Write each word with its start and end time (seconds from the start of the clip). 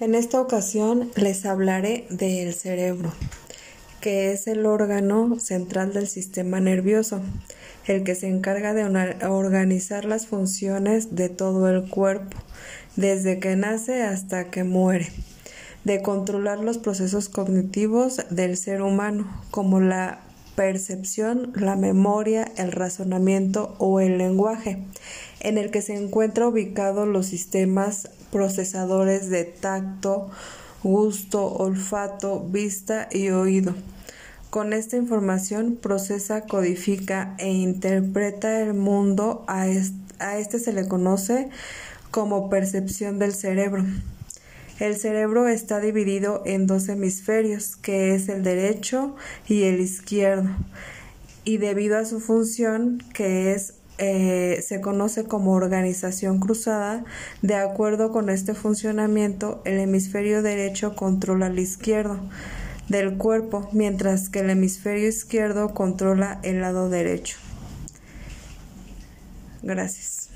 En 0.00 0.14
esta 0.14 0.40
ocasión 0.40 1.10
les 1.14 1.44
hablaré 1.44 2.06
del 2.08 2.54
cerebro, 2.54 3.12
que 4.00 4.32
es 4.32 4.46
el 4.46 4.64
órgano 4.64 5.38
central 5.38 5.92
del 5.92 6.08
sistema 6.08 6.58
nervioso, 6.58 7.20
el 7.86 8.02
que 8.02 8.14
se 8.14 8.26
encarga 8.26 8.72
de 8.72 8.86
organizar 9.28 10.06
las 10.06 10.26
funciones 10.26 11.14
de 11.16 11.28
todo 11.28 11.68
el 11.68 11.86
cuerpo, 11.90 12.38
desde 12.96 13.40
que 13.40 13.56
nace 13.56 14.02
hasta 14.02 14.50
que 14.50 14.64
muere, 14.64 15.10
de 15.84 16.00
controlar 16.00 16.60
los 16.60 16.78
procesos 16.78 17.28
cognitivos 17.28 18.22
del 18.30 18.56
ser 18.56 18.80
humano, 18.80 19.30
como 19.50 19.80
la 19.80 20.20
percepción, 20.60 21.54
la 21.54 21.74
memoria, 21.74 22.46
el 22.58 22.72
razonamiento 22.72 23.74
o 23.78 23.98
el 23.98 24.18
lenguaje, 24.18 24.76
en 25.40 25.56
el 25.56 25.70
que 25.70 25.80
se 25.80 25.94
encuentran 25.94 26.48
ubicados 26.48 27.08
los 27.08 27.24
sistemas 27.24 28.10
procesadores 28.30 29.30
de 29.30 29.44
tacto, 29.44 30.28
gusto, 30.82 31.46
olfato, 31.46 32.40
vista 32.40 33.08
y 33.10 33.30
oído. 33.30 33.74
Con 34.50 34.74
esta 34.74 34.98
información 34.98 35.78
procesa, 35.80 36.42
codifica 36.42 37.34
e 37.38 37.50
interpreta 37.50 38.60
el 38.60 38.74
mundo. 38.74 39.46
A, 39.46 39.66
este 39.66 40.58
se 40.58 40.74
le 40.74 40.86
conoce 40.86 41.48
como 42.10 42.50
percepción 42.50 43.18
del 43.18 43.32
cerebro. 43.32 43.86
El 44.80 44.96
cerebro 44.96 45.46
está 45.46 45.78
dividido 45.78 46.42
en 46.46 46.66
dos 46.66 46.88
hemisferios, 46.88 47.76
que 47.76 48.14
es 48.14 48.30
el 48.30 48.42
derecho 48.42 49.14
y 49.46 49.64
el 49.64 49.78
izquierdo, 49.78 50.48
y 51.44 51.58
debido 51.58 51.98
a 51.98 52.06
su 52.06 52.18
función, 52.18 53.02
que 53.12 53.52
es 53.52 53.74
eh, 53.98 54.64
se 54.66 54.80
conoce 54.80 55.24
como 55.24 55.52
organización 55.52 56.40
cruzada. 56.40 57.04
De 57.42 57.56
acuerdo 57.56 58.10
con 58.10 58.30
este 58.30 58.54
funcionamiento, 58.54 59.60
el 59.66 59.78
hemisferio 59.78 60.40
derecho 60.40 60.96
controla 60.96 61.48
el 61.48 61.58
izquierdo 61.58 62.18
del 62.88 63.18
cuerpo, 63.18 63.68
mientras 63.72 64.30
que 64.30 64.40
el 64.40 64.48
hemisferio 64.48 65.06
izquierdo 65.06 65.74
controla 65.74 66.40
el 66.42 66.62
lado 66.62 66.88
derecho. 66.88 67.36
Gracias. 69.62 70.30